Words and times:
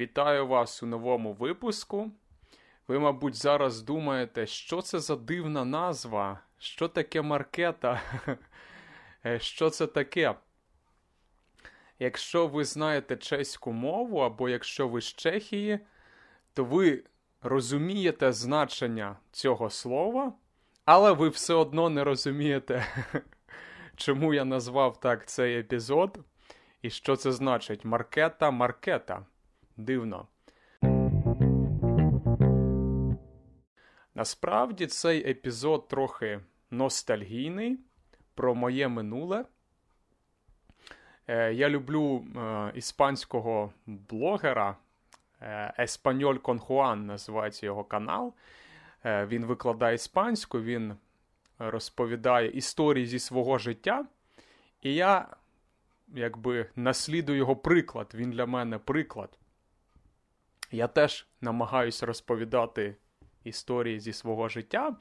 Вітаю 0.00 0.46
вас 0.46 0.82
у 0.82 0.86
новому 0.86 1.32
випуску. 1.32 2.10
Ви, 2.88 2.98
мабуть, 2.98 3.34
зараз 3.34 3.82
думаєте, 3.82 4.46
що 4.46 4.82
це 4.82 4.98
за 4.98 5.16
дивна 5.16 5.64
назва, 5.64 6.40
що 6.58 6.88
таке 6.88 7.22
маркета, 7.22 8.02
що 9.38 9.70
це 9.70 9.86
таке. 9.86 10.34
Якщо 11.98 12.46
ви 12.46 12.64
знаєте 12.64 13.16
чеську 13.16 13.72
мову, 13.72 14.18
або 14.18 14.48
якщо 14.48 14.88
ви 14.88 15.00
з 15.00 15.04
Чехії, 15.04 15.78
то 16.54 16.64
ви 16.64 17.04
розумієте 17.42 18.32
значення 18.32 19.16
цього 19.32 19.70
слова, 19.70 20.32
але 20.84 21.12
ви 21.12 21.28
все 21.28 21.54
одно 21.54 21.90
не 21.90 22.04
розумієте, 22.04 22.86
чому 23.96 24.34
я 24.34 24.44
назвав 24.44 25.00
так 25.00 25.26
цей 25.26 25.58
епізод. 25.58 26.18
І 26.82 26.90
що 26.90 27.16
це 27.16 27.32
значить? 27.32 27.84
Маркета, 27.84 28.50
маркета. 28.50 29.26
Дивно. 29.76 30.26
Насправді 34.14 34.86
цей 34.86 35.30
епізод 35.30 35.88
трохи 35.88 36.40
ностальгійний 36.70 37.78
про 38.34 38.54
моє 38.54 38.88
минуле. 38.88 39.44
Е, 41.26 41.52
я 41.52 41.68
люблю 41.68 42.24
е, 42.36 42.72
іспанського 42.74 43.72
блогера 43.86 44.76
Еспаньоль 45.78 46.36
Конхуан 46.36 47.06
називається 47.06 47.66
його 47.66 47.84
канал. 47.84 48.34
Е, 49.04 49.26
він 49.26 49.44
викладає 49.44 49.94
іспанську, 49.94 50.60
він 50.60 50.96
розповідає 51.58 52.50
історії 52.50 53.06
зі 53.06 53.18
свого 53.18 53.58
життя. 53.58 54.04
І 54.82 54.94
я 54.94 55.26
якби 56.08 56.66
наслідую 56.76 57.38
його 57.38 57.56
приклад. 57.56 58.10
Він 58.14 58.30
для 58.30 58.46
мене 58.46 58.78
приклад. 58.78 59.30
Я 60.70 60.86
теж 60.86 61.26
намагаюся 61.40 62.06
розповідати 62.06 62.96
історії 63.44 64.00
зі 64.00 64.12
свого 64.12 64.48
життя. 64.48 64.96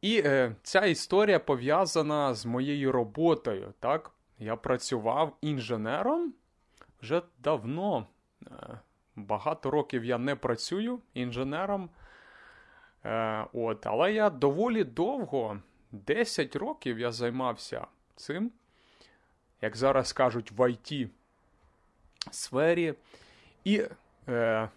І 0.00 0.22
е, 0.24 0.56
ця 0.62 0.86
історія 0.86 1.38
пов'язана 1.38 2.34
з 2.34 2.46
моєю 2.46 2.92
роботою. 2.92 3.74
так? 3.80 4.10
Я 4.38 4.56
працював 4.56 5.36
інженером 5.40 6.34
вже 7.02 7.22
давно. 7.38 8.06
Е, 8.46 8.78
багато 9.16 9.70
років 9.70 10.04
я 10.04 10.18
не 10.18 10.36
працюю 10.36 11.00
інженером. 11.14 11.90
Е, 13.04 13.46
от, 13.52 13.86
Але 13.86 14.12
я 14.12 14.30
доволі 14.30 14.84
довго, 14.84 15.58
10 15.92 16.56
років 16.56 16.98
я 16.98 17.12
займався 17.12 17.86
цим 18.16 18.52
як 19.60 19.76
зараз 19.76 20.12
кажуть, 20.12 20.52
в 20.52 20.60
IT 20.60 21.08
сфері. 22.30 22.94
І 23.64 23.82
е, 24.28 24.68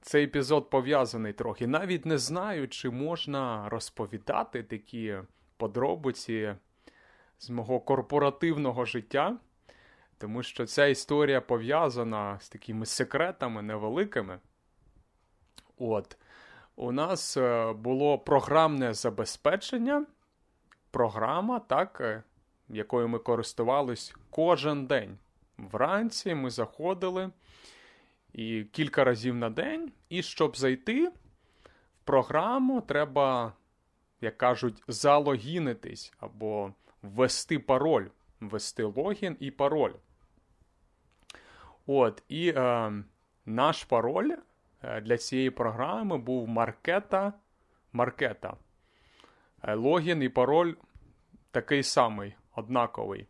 цей 0.00 0.24
епізод 0.24 0.70
пов'язаний 0.70 1.32
трохи. 1.32 1.66
Навіть 1.66 2.06
не 2.06 2.18
знаю, 2.18 2.68
чи 2.68 2.90
можна 2.90 3.68
розповідати 3.68 4.62
такі 4.62 5.16
подробиці 5.56 6.54
з 7.38 7.50
мого 7.50 7.80
корпоративного 7.80 8.84
життя, 8.84 9.36
тому 10.18 10.42
що 10.42 10.66
ця 10.66 10.86
історія 10.86 11.40
пов'язана 11.40 12.40
з 12.40 12.48
такими 12.48 12.86
секретами 12.86 13.62
невеликими. 13.62 14.38
От. 15.78 16.16
У 16.76 16.92
нас 16.92 17.36
е, 17.36 17.72
було 17.72 18.18
програмне 18.18 18.94
забезпечення. 18.94 20.06
Програма, 20.90 21.58
так, 21.58 21.98
е, 22.00 22.22
якою 22.68 23.08
ми 23.08 23.18
користувались 23.18 24.14
кожен 24.30 24.86
день. 24.86 25.18
Вранці 25.58 26.34
ми 26.34 26.50
заходили 26.50 27.30
і 28.32 28.64
кілька 28.64 29.04
разів 29.04 29.34
на 29.34 29.50
день. 29.50 29.92
І 30.08 30.22
щоб 30.22 30.56
зайти 30.56 31.08
в 31.08 31.12
програму, 32.04 32.80
треба, 32.80 33.52
як 34.20 34.38
кажуть, 34.38 34.82
залогінитись 34.88 36.12
або 36.20 36.72
ввести 37.02 37.58
пароль, 37.58 38.06
ввести 38.40 38.82
логін 38.82 39.36
і 39.40 39.50
пароль. 39.50 39.92
От, 41.86 42.22
і 42.28 42.48
е, 42.56 42.92
наш 43.46 43.84
пароль 43.84 44.32
е, 44.82 45.00
для 45.00 45.18
цієї 45.18 45.50
програми 45.50 46.18
був 46.18 46.48
маркета. 46.48 47.32
маркета. 47.92 48.56
Е, 49.62 49.74
логін 49.74 50.22
і 50.22 50.28
пароль 50.28 50.74
такий 51.50 51.82
самий 51.82 52.34
однаковий. 52.56 53.26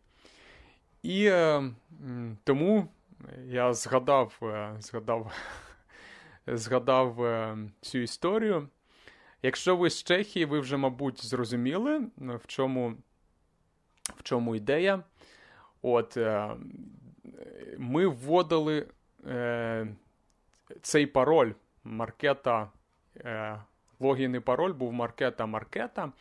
І 1.03 1.25
е, 1.25 1.63
тому 2.43 2.87
я 3.45 3.73
згадав 3.73 4.39
е, 4.43 4.75
згадав, 4.79 5.31
згадав 6.47 7.23
е, 7.23 7.57
цю 7.81 7.97
історію. 7.97 8.67
Якщо 9.41 9.75
ви 9.75 9.89
з 9.89 10.03
Чехії, 10.03 10.45
ви 10.45 10.59
вже, 10.59 10.77
мабуть, 10.77 11.25
зрозуміли, 11.25 12.07
в 12.17 12.47
чому 12.47 12.93
в 14.01 14.23
чому 14.23 14.55
ідея. 14.55 15.03
От, 15.81 16.17
е, 16.17 16.55
Ми 17.77 18.07
вводили 18.07 18.87
цей 20.81 21.05
пароль 21.05 21.51
маркета, 21.83 22.69
логін 23.99 24.35
і 24.35 24.39
пароль 24.39 24.73
був 24.73 24.93
маркета 24.93 25.45
маркета. 25.45 26.11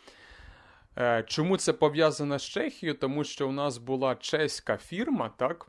Чому 1.27 1.57
це 1.57 1.73
пов'язано 1.73 2.39
з 2.39 2.43
Чехією? 2.43 2.99
Тому 2.99 3.25
що 3.25 3.49
у 3.49 3.53
нас 3.53 3.79
була 3.79 4.15
чеська 4.15 4.77
фірма, 4.77 5.31
так? 5.37 5.67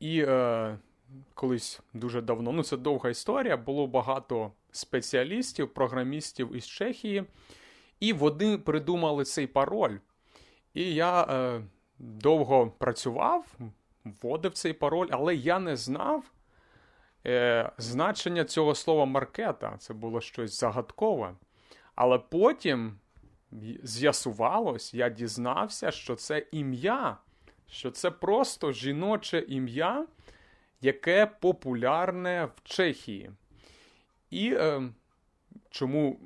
І 0.00 0.24
е, 0.28 0.78
колись 1.34 1.80
дуже 1.94 2.20
давно, 2.20 2.52
ну 2.52 2.62
це 2.62 2.76
довга 2.76 3.10
історія, 3.10 3.56
було 3.56 3.86
багато 3.86 4.52
спеціалістів, 4.72 5.74
програмістів 5.74 6.56
із 6.56 6.66
Чехії, 6.66 7.24
і 8.00 8.12
вони 8.12 8.58
придумали 8.58 9.24
цей 9.24 9.46
пароль. 9.46 9.98
І 10.74 10.94
я 10.94 11.22
е, 11.22 11.62
довго 11.98 12.70
працював, 12.78 13.46
вводив 14.04 14.52
цей 14.52 14.72
пароль, 14.72 15.08
але 15.10 15.34
я 15.34 15.58
не 15.58 15.76
знав 15.76 16.24
е, 17.26 17.70
значення 17.78 18.44
цього 18.44 18.74
слова 18.74 19.04
маркета. 19.04 19.76
Це 19.78 19.94
було 19.94 20.20
щось 20.20 20.60
загадкове. 20.60 21.34
Але 21.94 22.18
потім 22.18 22.98
з'ясувалось, 23.82 24.94
я 24.94 25.08
дізнався, 25.08 25.90
що 25.90 26.16
це 26.16 26.46
ім'я, 26.52 27.16
що 27.70 27.90
це 27.90 28.10
просто 28.10 28.72
жіноче 28.72 29.38
ім'я, 29.48 30.06
яке 30.80 31.26
популярне 31.26 32.48
в 32.56 32.62
Чехії. 32.64 33.30
І 34.30 34.54
е, 34.54 34.82
чому 35.70 36.20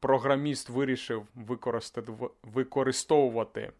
програміст 0.00 0.68
вирішив 0.68 1.26
використовувати, 2.42 3.72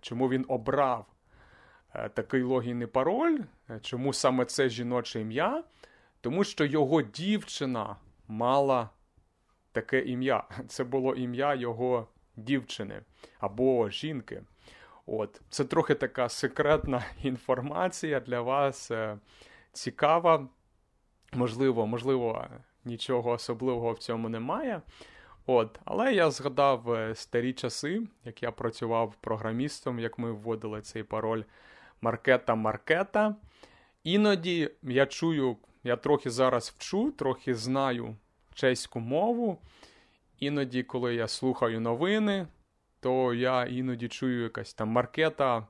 чому 0.00 0.28
він 0.28 0.44
обрав 0.48 1.06
е, 1.94 2.08
такий 2.08 2.42
логін 2.42 2.82
і 2.82 2.86
пароль, 2.86 3.38
е, 3.70 3.80
чому 3.80 4.12
саме 4.12 4.44
це 4.44 4.68
жіноче 4.68 5.20
ім'я? 5.20 5.64
Тому 6.20 6.44
що 6.44 6.64
його 6.64 7.02
дівчина 7.02 7.96
мала 8.28 8.90
таке 9.72 10.00
ім'я. 10.00 10.44
Це 10.68 10.84
було 10.84 11.14
ім'я 11.14 11.54
його 11.54 12.08
дівчини 12.36 13.00
або 13.38 13.90
жінки. 13.90 14.42
От. 15.10 15.40
Це 15.50 15.64
трохи 15.64 15.94
така 15.94 16.28
секретна 16.28 17.04
інформація 17.22 18.20
для 18.20 18.40
вас 18.40 18.90
е, 18.90 19.18
цікава. 19.72 20.48
Можливо, 21.32 21.86
можливо, 21.86 22.46
нічого 22.84 23.30
особливого 23.30 23.92
в 23.92 23.98
цьому 23.98 24.28
немає. 24.28 24.82
От. 25.46 25.80
Але 25.84 26.14
я 26.14 26.30
згадав 26.30 26.92
е, 26.92 27.14
старі 27.14 27.52
часи, 27.52 28.02
як 28.24 28.42
я 28.42 28.52
працював 28.52 29.14
програмістом, 29.20 29.98
як 29.98 30.18
ми 30.18 30.32
вводили 30.32 30.80
цей 30.80 31.02
пароль 31.02 31.42
маркета-маркета. 32.00 33.34
Іноді 34.04 34.70
я 34.82 35.06
чую, 35.06 35.56
я 35.84 35.96
трохи 35.96 36.30
зараз 36.30 36.74
вчу, 36.78 37.10
трохи 37.10 37.54
знаю 37.54 38.16
чеську 38.54 39.00
мову. 39.00 39.58
Іноді, 40.38 40.82
коли 40.82 41.14
я 41.14 41.28
слухаю 41.28 41.80
новини, 41.80 42.46
то 43.00 43.34
я 43.34 43.64
іноді 43.64 44.08
чую 44.08 44.42
якась 44.42 44.74
там 44.74 44.88
маркета, 44.88 45.66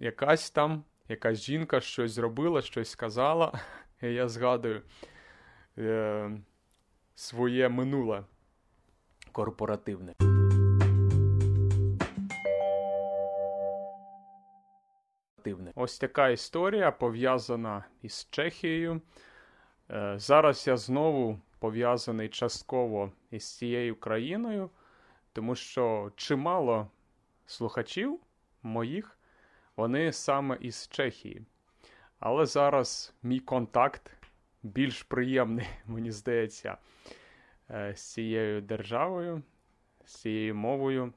якась 0.00 0.50
там, 0.50 0.84
якась 1.08 1.38
жінка 1.38 1.80
щось 1.80 2.12
зробила, 2.12 2.62
щось 2.62 2.90
сказала. 2.90 3.60
І 4.02 4.06
я 4.06 4.28
згадую 4.28 4.82
е, 5.78 6.30
своє 7.14 7.68
минуле 7.68 8.24
корпоративне. 9.32 10.14
Ось 15.74 15.98
така 15.98 16.28
історія 16.28 16.90
пов'язана 16.90 17.84
із 18.02 18.28
Чехією. 18.30 19.00
Е, 19.90 20.14
зараз 20.18 20.66
я 20.66 20.76
знову 20.76 21.40
пов'язаний 21.58 22.28
частково 22.28 23.12
із 23.30 23.56
цією 23.56 23.96
країною, 23.96 24.70
тому 25.32 25.54
що 25.54 26.12
чимало 26.16 26.90
слухачів 27.46 28.20
моїх, 28.62 29.18
вони 29.76 30.12
саме 30.12 30.58
із 30.60 30.88
Чехії. 30.88 31.42
Але 32.18 32.46
зараз 32.46 33.14
мій 33.22 33.40
контакт 33.40 34.10
більш 34.62 35.02
приємний, 35.02 35.66
мені 35.86 36.10
здається, 36.10 36.76
е, 37.70 37.94
з 37.96 38.12
цією 38.12 38.60
державою, 38.60 39.42
з 40.04 40.14
цією 40.14 40.54
мовою. 40.54 41.12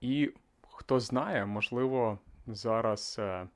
І 0.00 0.32
хто 0.70 1.00
знає, 1.00 1.46
можливо, 1.46 2.18
зараз 2.46 3.16
е, 3.18 3.48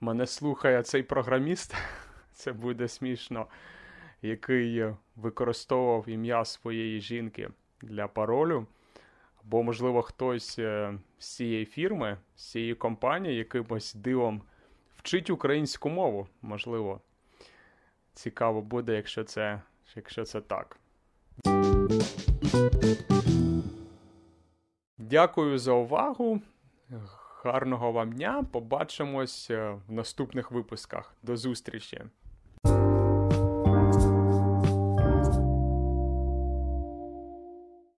мене 0.00 0.26
слухає 0.26 0.82
цей 0.82 1.02
програміст, 1.02 1.74
це 2.32 2.52
буде 2.52 2.88
смішно, 2.88 3.46
який 4.22 4.84
використовував 5.16 6.08
ім'я 6.08 6.44
своєї 6.44 7.00
жінки 7.00 7.50
для 7.82 8.08
паролю. 8.08 8.66
Або, 9.44 9.62
можливо, 9.62 10.02
хтось 10.02 10.58
е, 10.58 10.94
з 11.18 11.26
цієї 11.36 11.66
фірми, 11.66 12.18
з 12.36 12.50
цієї 12.50 12.74
компанії, 12.74 13.36
якимось 13.36 13.94
дивом 13.94 14.42
вчить 14.96 15.30
українську 15.30 15.88
мову. 15.88 16.26
Можливо, 16.42 17.00
цікаво 18.14 18.62
буде, 18.62 18.96
якщо 18.96 19.24
це, 19.24 19.62
якщо 19.96 20.24
це 20.24 20.40
так. 20.40 20.78
Дякую 24.98 25.58
за 25.58 25.72
увагу. 25.72 26.40
Гарного 27.44 27.92
вам 27.92 28.12
дня. 28.12 28.44
Побачимось 28.52 29.50
е, 29.50 29.70
в 29.88 29.92
наступних 29.92 30.50
випусках. 30.50 31.14
До 31.22 31.36
зустрічі! 31.36 32.02